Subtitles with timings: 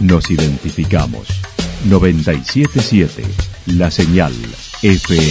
[0.00, 1.26] Nos identificamos.
[1.88, 3.22] 977
[3.78, 4.34] La Señal
[4.82, 5.22] FM.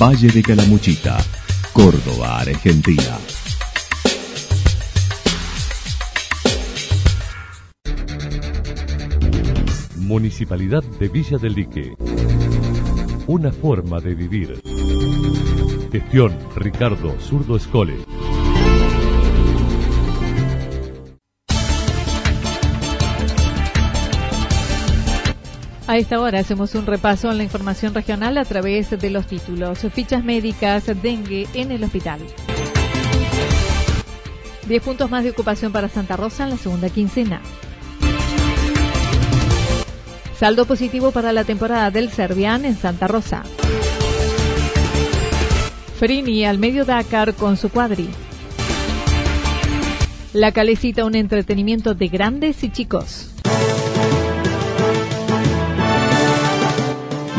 [0.00, 1.18] Valle de Calamuchita,
[1.74, 3.18] Córdoba, Argentina.
[9.96, 11.92] Municipalidad de Villa del Lique.
[13.26, 14.62] Una forma de vivir.
[15.92, 18.15] Gestión Ricardo Zurdo Escole.
[25.88, 29.78] A esta hora hacemos un repaso en la información regional a través de los títulos.
[29.94, 32.20] Fichas médicas, dengue en el hospital.
[34.66, 37.40] 10 puntos más de ocupación para Santa Rosa en la segunda quincena.
[40.36, 43.44] Saldo positivo para la temporada del Servian en Santa Rosa.
[46.00, 48.08] Frini al medio Dakar con su cuadri.
[50.32, 53.25] La calecita, un entretenimiento de grandes y chicos.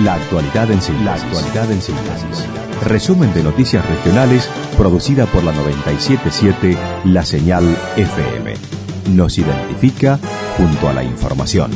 [0.03, 1.06] La actualidad en síntesis.
[1.06, 2.48] La actualidad en síntesis.
[2.86, 7.64] Resumen de noticias regionales producida por la 977 La Señal
[7.95, 8.53] FM.
[9.16, 10.20] Nos identifica
[10.56, 11.72] junto a la información.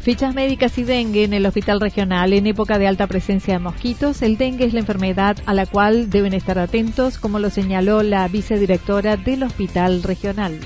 [0.00, 2.34] Fichas médicas y dengue en el hospital regional.
[2.34, 6.10] En época de alta presencia de mosquitos, el dengue es la enfermedad a la cual
[6.10, 10.60] deben estar atentos, como lo señaló la vicedirectora del hospital regional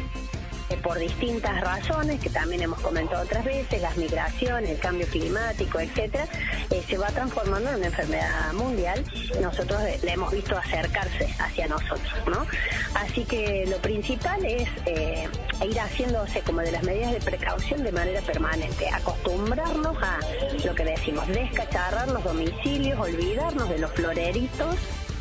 [0.83, 6.27] por distintas razones que también hemos comentado otras veces, las migraciones, el cambio climático, etcétera,
[6.70, 9.05] eh, se va transformando en una enfermedad mundial.
[9.41, 12.47] Nosotros la hemos visto acercarse hacia nosotros, ¿no?
[12.94, 15.28] Así que lo principal es eh,
[15.64, 20.19] ir haciéndose como de las medidas de precaución de manera permanente, acostumbrarnos a
[20.64, 24.77] lo que decimos, descacharrar los domicilios, olvidarnos de los floreritos.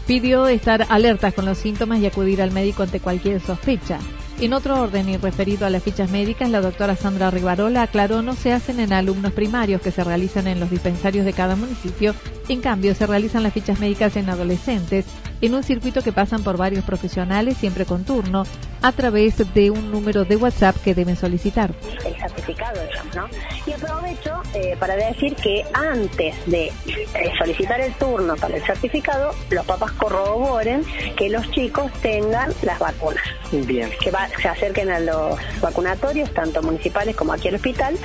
[0.08, 4.00] Pidió estar alertas con los síntomas y acudir al médico ante cualquier sospecha.
[4.42, 8.34] En otro orden y referido a las fichas médicas, la doctora Sandra Rivarola aclaró no
[8.34, 12.16] se hacen en alumnos primarios que se realizan en los dispensarios de cada municipio,
[12.50, 15.06] en cambio se realizan las fichas médicas en adolescentes
[15.42, 18.44] en un circuito que pasan por varios profesionales, siempre con turno,
[18.82, 21.72] a través de un número de WhatsApp que deben solicitar.
[22.06, 23.28] El certificado, digamos, ¿no?
[23.66, 29.34] Y aprovecho eh, para decir que antes de eh, solicitar el turno para el certificado,
[29.50, 30.84] los papás corroboren
[31.16, 33.24] que los chicos tengan las vacunas.
[33.52, 33.90] Bien.
[34.02, 37.98] Que se acerquen a los vacunatorios, tanto municipales como aquí al hospital,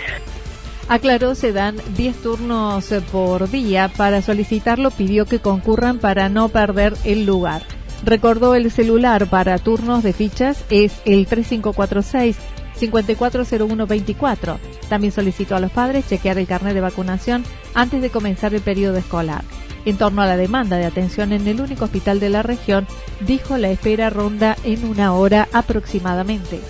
[0.88, 3.90] Aclaró, se dan 10 turnos por día.
[3.96, 7.62] Para solicitarlo pidió que concurran para no perder el lugar.
[8.04, 12.36] Recordó el celular para turnos de fichas es el 3546
[12.76, 14.60] 540124.
[14.88, 17.42] También solicitó a los padres chequear el carnet de vacunación
[17.74, 19.42] antes de comenzar el periodo escolar.
[19.86, 22.86] En torno a la demanda de atención en el único hospital de la región,
[23.26, 26.60] dijo la espera ronda en una hora aproximadamente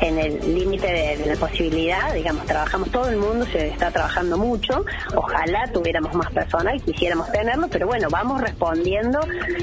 [0.00, 4.84] en el límite de, la posibilidad, digamos, trabajamos todo el mundo, se está trabajando mucho,
[5.14, 9.20] ojalá tuviéramos más personal, quisiéramos tenerlo, pero bueno, vamos respondiendo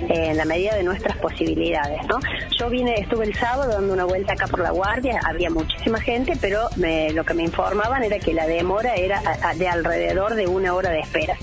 [0.09, 2.19] en la medida de nuestras posibilidades, ¿no?
[2.57, 6.33] Yo vine, estuve el sábado dando una vuelta acá por la guardia, había muchísima gente,
[6.39, 6.67] pero
[7.13, 9.21] lo que me informaban era que la demora era
[9.57, 11.37] de alrededor de una hora de espera.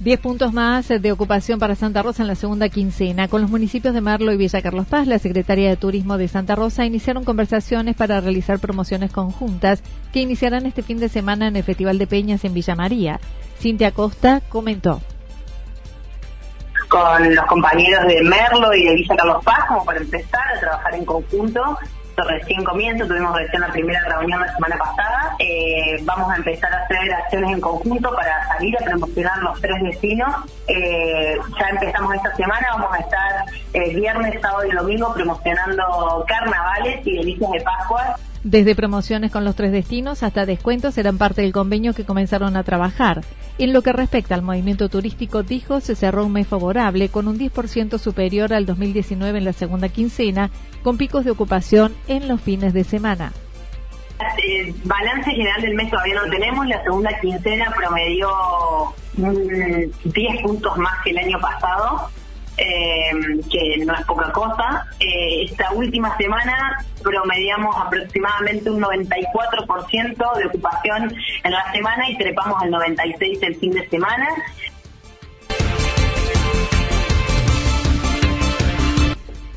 [0.00, 3.26] 10 puntos más de ocupación para Santa Rosa en la segunda quincena.
[3.26, 6.54] Con los municipios de Marlo y Villa Carlos Paz, la Secretaría de Turismo de Santa
[6.54, 9.82] Rosa iniciaron conversaciones para realizar promociones conjuntas
[10.12, 13.18] que iniciarán este fin de semana en el Festival de Peñas en Villa María.
[13.58, 15.00] Cintia Costa comentó.
[16.88, 20.94] Con los compañeros de Merlo y de Villa Carlos Paz, como para empezar a trabajar
[20.94, 21.76] en conjunto
[22.24, 25.36] recién comienzo, tuvimos recién la primera reunión la semana pasada.
[25.38, 29.82] Eh, vamos a empezar a hacer acciones en conjunto para salir a promocionar los tres
[29.82, 30.34] destinos.
[30.66, 37.06] Eh, ya empezamos esta semana, vamos a estar eh, viernes, sábado y domingo promocionando carnavales
[37.06, 41.52] y delicias de Pascua desde promociones con los tres destinos hasta descuentos serán parte del
[41.52, 43.22] convenio que comenzaron a trabajar.
[43.58, 47.38] En lo que respecta al movimiento turístico, dijo, se cerró un mes favorable con un
[47.38, 50.50] 10% superior al 2019 en la segunda quincena,
[50.82, 53.32] con picos de ocupación en los fines de semana.
[54.44, 56.66] El balance general del mes todavía no tenemos.
[56.66, 58.28] La segunda quincena promedió
[59.16, 62.10] 10 puntos más que el año pasado
[62.58, 62.97] eh,
[63.84, 64.86] no es poca cosa.
[65.00, 71.14] Eh, esta última semana promediamos aproximadamente un 94% de ocupación
[71.44, 74.28] en la semana y trepamos al 96% el fin de semana.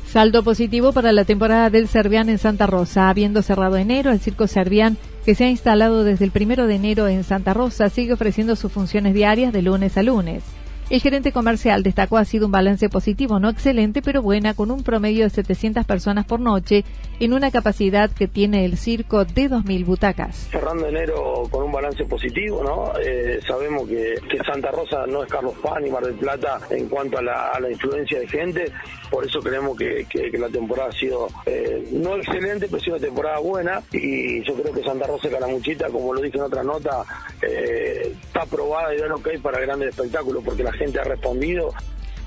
[0.06, 3.08] Saldo positivo para la temporada del Servián en Santa Rosa.
[3.08, 7.08] Habiendo cerrado enero, el Circo Servián, que se ha instalado desde el primero de enero
[7.08, 10.44] en Santa Rosa, sigue ofreciendo sus funciones diarias de lunes a lunes.
[10.90, 14.82] El gerente comercial destacó ha sido un balance positivo, no excelente, pero buena, con un
[14.82, 16.84] promedio de 700 personas por noche,
[17.18, 20.48] en una capacidad que tiene el circo de 2.000 butacas.
[20.50, 22.92] Cerrando enero con un balance positivo, ¿no?
[23.00, 24.14] Eh, sabemos que,
[24.44, 28.18] Santa Rosa no es Carlos Paz ni Mar del Plata en cuanto a la, influencia
[28.18, 28.64] de gente,
[29.10, 33.38] por eso creemos que, la temporada ha sido eh, no excelente, pero sí una temporada
[33.38, 37.04] buena y yo creo que Santa Rosa y Calamuchita, como lo dije en otra nota,
[37.40, 41.04] eh, está aprobada y da lo que hay para grandes espectáculos porque la gente ha
[41.04, 41.72] respondido.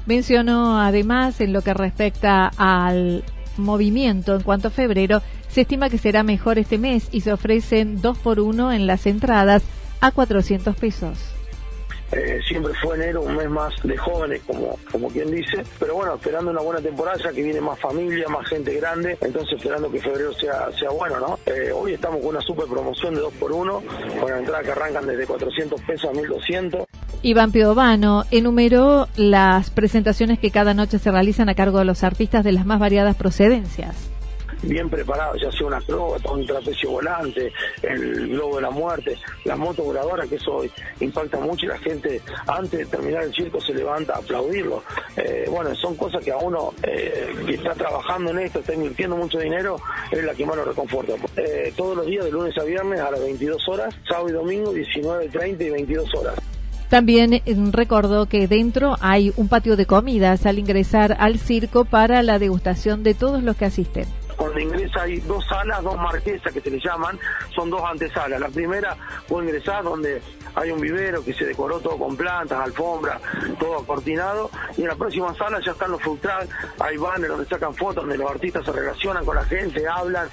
[0.05, 3.23] Mencionó además en lo que respecta al
[3.57, 8.01] movimiento en cuanto a febrero, se estima que será mejor este mes y se ofrecen
[8.01, 9.63] dos por uno en las entradas
[10.01, 11.35] a 400 pesos.
[12.11, 16.15] Eh, siempre fue enero un mes más de jóvenes, como, como quien dice, pero bueno,
[16.15, 19.99] esperando una buena temporada, ya que viene más familia, más gente grande, entonces esperando que
[19.99, 21.39] febrero sea, sea bueno, ¿no?
[21.47, 23.83] Eh, hoy estamos con una super promoción de 2 por 1
[24.19, 26.84] con la entrada que arrancan desde 400 pesos a 1200.
[27.25, 32.43] Iván Piovano enumeró las presentaciones que cada noche se realizan a cargo de los artistas
[32.43, 34.11] de las más variadas procedencias
[34.61, 37.51] bien preparado, ya sea una acróbata, un trapecio volante,
[37.83, 40.63] el globo de la muerte, la moto voladora, que eso
[40.99, 44.83] impacta mucho y la gente antes de terminar el circo se levanta a aplaudirlo.
[45.17, 49.15] Eh, bueno, son cosas que a uno eh, que está trabajando en esto, está invirtiendo
[49.15, 49.77] mucho dinero,
[50.09, 51.13] es la que más lo reconforta.
[51.35, 54.73] Eh, todos los días, de lunes a viernes, a las 22 horas, sábado y domingo,
[54.73, 56.54] 19, 30 y 22 horas.
[56.89, 57.41] También
[57.71, 63.03] recordó que dentro hay un patio de comidas al ingresar al circo para la degustación
[63.03, 64.05] de todos los que asisten
[64.35, 67.17] cuando ingresa hay dos salas, dos marquesas que se le llaman,
[67.53, 68.39] son dos antesalas.
[68.39, 68.95] La primera
[69.27, 70.21] puede ingresar donde
[70.53, 73.19] hay un vivero que se decoró todo con plantas, alfombra,
[73.59, 76.19] todo acortinado, y en la próxima sala ya están los food
[76.79, 80.27] hay banners donde sacan fotos, donde los artistas se relacionan con la gente, hablan.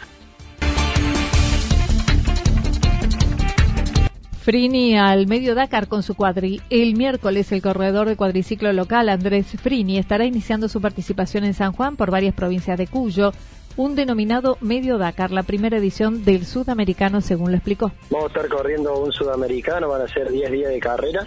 [4.43, 6.61] Frini al medio Dakar con su cuadri.
[6.69, 11.71] El miércoles el corredor de cuadriciclo local Andrés Frini estará iniciando su participación en San
[11.71, 13.33] Juan por varias provincias de Cuyo,
[13.77, 17.93] un denominado Medio Dakar, la primera edición del sudamericano, según lo explicó.
[18.11, 21.25] Vamos a estar corriendo un sudamericano, van a ser 10 días de carrera.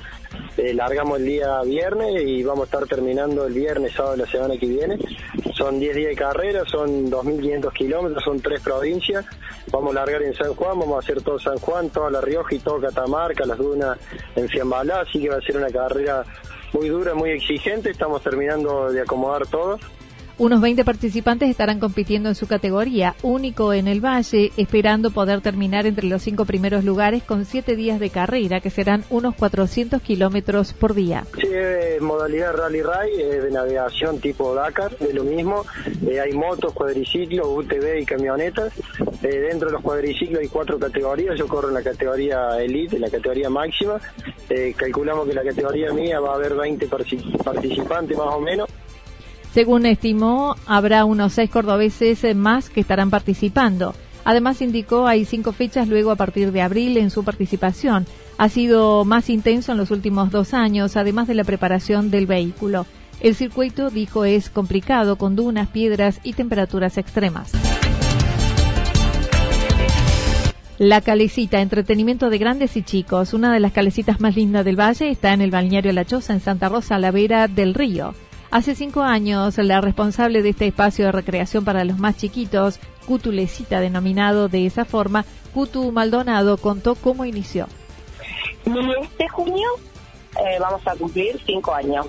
[0.58, 4.30] Eh, largamos el día viernes y vamos a estar terminando el viernes, sábado de la
[4.30, 4.98] semana que viene.
[5.54, 9.26] Son 10 días de carrera, son 2.500 kilómetros, son tres provincias.
[9.76, 12.56] Vamos a largar en San Juan, vamos a hacer todo San Juan, toda La Rioja
[12.56, 14.00] y todo Catamarca, las dunas
[14.34, 16.24] en Fiambalá, así que va a ser una carrera
[16.72, 17.90] muy dura, muy exigente.
[17.90, 19.78] Estamos terminando de acomodar todo
[20.38, 25.86] unos 20 participantes estarán compitiendo en su categoría, único en el Valle, esperando poder terminar
[25.86, 30.74] entre los cinco primeros lugares con siete días de carrera, que serán unos 400 kilómetros
[30.74, 31.24] por día.
[31.40, 35.64] Sí, es modalidad Rally Ride, de navegación tipo Dakar, de lo mismo.
[36.06, 38.74] Eh, hay motos, cuadriciclos, UTV y camionetas.
[39.26, 41.36] Eh, dentro de los cuadriciclos hay cuatro categorías.
[41.36, 44.00] Yo corro en la categoría Elite, en la categoría máxima.
[44.52, 48.70] Eh, calculamos que la categoría mía va a haber 20 participantes más o menos.
[49.52, 53.96] Según estimó, habrá unos seis cordobeses más que estarán participando.
[54.26, 58.06] Además, indicó hay cinco fechas luego a partir de abril en su participación.
[58.38, 62.86] Ha sido más intenso en los últimos dos años, además de la preparación del vehículo.
[63.22, 67.65] El circuito, dijo, es complicado con dunas, piedras y temperaturas extremas.
[70.78, 73.34] La Calecita, entretenimiento de grandes y chicos.
[73.34, 76.42] Una de las calecitas más lindas del valle está en el balneario La Choza, en
[76.42, 78.14] Santa Rosa, a la vera del río.
[78.52, 83.80] Hace cinco años, la responsable de este espacio de recreación para los más chiquitos, Cutulecita,
[83.80, 85.24] denominado de esa forma,
[85.54, 87.68] Cutu Maldonado, contó cómo inició.
[89.02, 89.70] Este junio
[90.38, 92.06] eh, vamos a cumplir cinco años.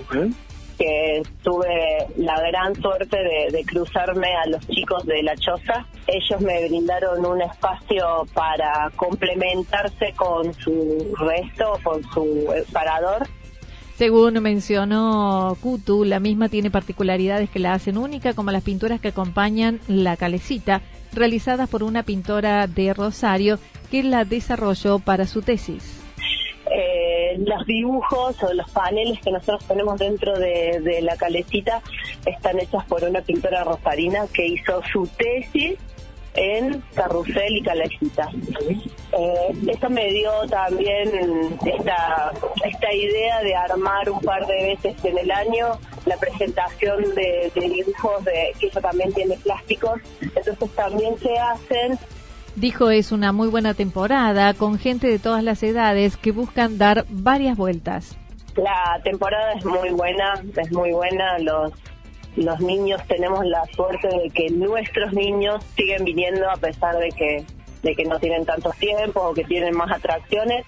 [0.77, 3.17] Que tuve la gran suerte
[3.51, 5.85] de, cruzarme a los chicos de la choza.
[6.07, 13.27] Ellos me brindaron un espacio para complementarse con su resto, con su parador
[13.97, 19.07] según mencionó Kutu, la misma tiene particularidades que la hacen única, como las pinturas que
[19.07, 23.57] acompañan la calecita, realizadas por una pintora de Rosario
[23.89, 25.96] que la desarrolló para su tesis.
[27.37, 31.81] Los dibujos o los paneles que nosotros tenemos dentro de, de la calecita
[32.25, 35.77] están hechos por una pintora rosarina que hizo su tesis
[36.37, 38.29] en Carrusel y Calajita.
[39.17, 42.31] Eh, esto me dio también esta,
[42.63, 48.23] esta idea de armar un par de veces en el año la presentación de, dibujos
[48.23, 51.99] de, que eso también tiene plásticos, entonces también se hacen
[52.57, 57.05] Dijo es una muy buena temporada con gente de todas las edades que buscan dar
[57.07, 58.17] varias vueltas.
[58.55, 61.37] La temporada es muy buena, es muy buena.
[61.37, 61.71] Los
[62.35, 67.45] los niños tenemos la suerte de que nuestros niños siguen viniendo a pesar de que
[67.83, 70.65] de que no tienen tantos tiempos o que tienen más atracciones,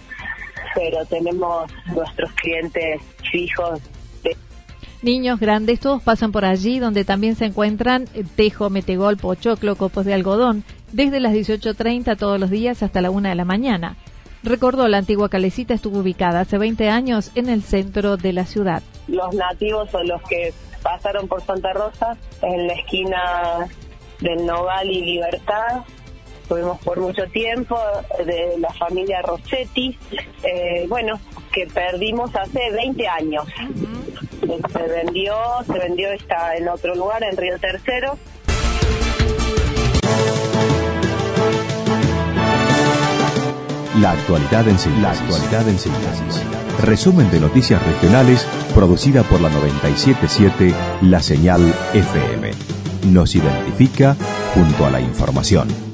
[0.76, 3.80] pero tenemos nuestros clientes fijos
[5.02, 10.04] Niños, grandes, todos pasan por allí, donde también se encuentran eh, tejo, metegol, pochoclo, copos
[10.04, 13.96] de algodón, desde las 18.30 todos los días hasta la 1 de la mañana.
[14.42, 18.82] Recordó, la antigua calecita estuvo ubicada hace 20 años en el centro de la ciudad.
[19.08, 20.52] Los nativos son los que
[20.82, 23.68] pasaron por Santa Rosa, en la esquina
[24.20, 25.80] del Nogal y Libertad.
[26.42, 27.78] Estuvimos por mucho tiempo,
[28.18, 29.96] de la familia Rossetti,
[30.42, 31.18] eh, bueno,
[31.52, 33.44] que perdimos hace 20 años
[34.58, 35.34] se vendió,
[35.66, 38.18] se vendió está en otro lugar, en Río Tercero.
[44.00, 46.42] La actualidad en síntesis.
[46.82, 52.50] Resumen de noticias regionales producida por la 977 La Señal FM.
[53.10, 54.16] Nos identifica
[54.54, 55.89] junto a la información.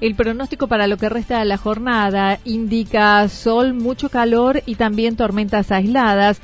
[0.00, 5.14] El pronóstico para lo que resta de la jornada indica sol, mucho calor y también
[5.14, 6.40] tormentas aisladas.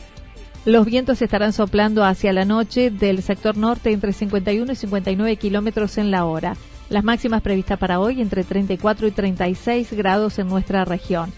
[0.66, 5.96] Los vientos estarán soplando hacia la noche del sector norte entre 51 y 59 kilómetros
[5.96, 6.54] en la hora.
[6.90, 11.32] Las máximas previstas para hoy entre 34 y 36 grados en nuestra región.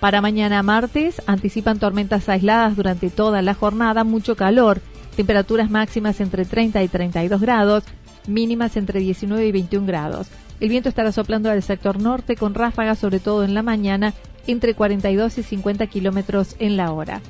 [0.00, 4.82] Para mañana martes anticipan tormentas aisladas durante toda la jornada, mucho calor,
[5.16, 7.84] temperaturas máximas entre 30 y 32 grados,
[8.26, 10.28] mínimas entre 19 y 21 grados.
[10.60, 14.14] El viento estará soplando al sector norte con ráfagas, sobre todo en la mañana,
[14.46, 17.20] entre 42 y 50 kilómetros en la hora.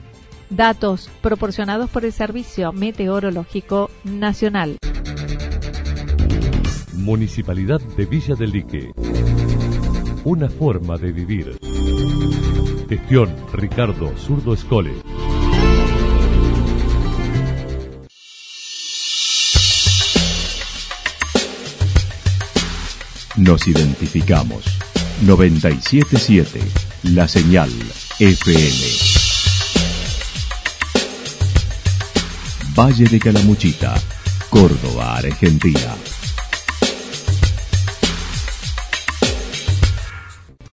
[0.50, 4.76] Datos proporcionados por el Servicio Meteorológico Nacional.
[6.94, 8.92] Municipalidad de Villa del Lique.
[10.24, 11.58] Una forma de vivir.
[12.88, 14.92] Gestión Ricardo Zurdo Escole.
[23.36, 24.64] Nos identificamos.
[25.22, 26.60] 977
[27.14, 27.70] La Señal
[28.20, 29.14] FM.
[32.76, 33.94] Valle de Calamuchita,
[34.50, 36.13] Córdoba, Argentina.